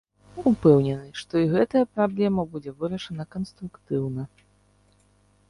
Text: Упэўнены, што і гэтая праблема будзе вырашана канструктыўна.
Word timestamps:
Упэўнены, 0.51 1.09
што 1.21 1.33
і 1.43 1.49
гэтая 1.51 1.83
праблема 1.97 2.47
будзе 2.55 2.71
вырашана 2.81 3.23
канструктыўна. 3.37 4.23